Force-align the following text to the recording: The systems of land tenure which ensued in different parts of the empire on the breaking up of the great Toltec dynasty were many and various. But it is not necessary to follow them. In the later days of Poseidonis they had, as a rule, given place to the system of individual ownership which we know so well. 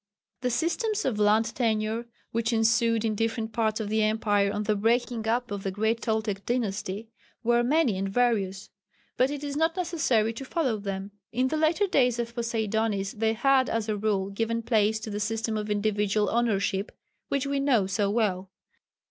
The 0.39 0.49
systems 0.49 1.05
of 1.05 1.19
land 1.19 1.53
tenure 1.53 2.07
which 2.31 2.51
ensued 2.51 3.05
in 3.05 3.13
different 3.13 3.53
parts 3.53 3.79
of 3.79 3.87
the 3.87 4.01
empire 4.01 4.51
on 4.51 4.63
the 4.63 4.75
breaking 4.75 5.27
up 5.27 5.51
of 5.51 5.61
the 5.61 5.69
great 5.69 6.01
Toltec 6.01 6.43
dynasty 6.43 7.11
were 7.43 7.61
many 7.61 7.95
and 7.99 8.09
various. 8.09 8.71
But 9.15 9.29
it 9.29 9.43
is 9.43 9.55
not 9.55 9.75
necessary 9.77 10.33
to 10.33 10.43
follow 10.43 10.77
them. 10.77 11.11
In 11.31 11.49
the 11.49 11.57
later 11.57 11.85
days 11.85 12.17
of 12.17 12.33
Poseidonis 12.33 13.11
they 13.11 13.33
had, 13.33 13.69
as 13.69 13.87
a 13.87 13.95
rule, 13.95 14.31
given 14.31 14.63
place 14.63 14.99
to 15.01 15.11
the 15.11 15.19
system 15.19 15.55
of 15.55 15.69
individual 15.69 16.31
ownership 16.31 16.91
which 17.27 17.45
we 17.45 17.59
know 17.59 17.85
so 17.85 18.09
well. 18.09 18.49